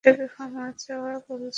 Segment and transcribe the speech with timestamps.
[0.03, 1.49] এটাকে ক্ষমা চাওয়া বলছিস?